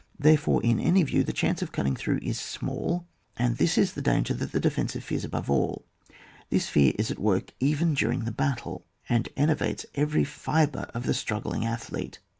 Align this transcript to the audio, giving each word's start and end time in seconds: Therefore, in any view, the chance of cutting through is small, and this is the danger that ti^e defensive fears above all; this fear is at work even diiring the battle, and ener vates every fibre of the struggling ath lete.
Therefore, 0.17 0.63
in 0.63 0.79
any 0.79 1.03
view, 1.03 1.23
the 1.23 1.31
chance 1.31 1.61
of 1.61 1.71
cutting 1.71 1.95
through 1.95 2.21
is 2.23 2.39
small, 2.39 3.05
and 3.37 3.57
this 3.57 3.77
is 3.77 3.93
the 3.93 4.01
danger 4.01 4.33
that 4.33 4.51
ti^e 4.51 4.59
defensive 4.59 5.03
fears 5.03 5.23
above 5.23 5.47
all; 5.47 5.85
this 6.49 6.67
fear 6.67 6.93
is 6.97 7.11
at 7.11 7.19
work 7.19 7.53
even 7.59 7.95
diiring 7.95 8.25
the 8.25 8.31
battle, 8.31 8.87
and 9.07 9.29
ener 9.37 9.55
vates 9.57 9.85
every 9.93 10.23
fibre 10.23 10.89
of 10.95 11.05
the 11.05 11.13
struggling 11.13 11.67
ath 11.67 11.91
lete. 11.91 12.17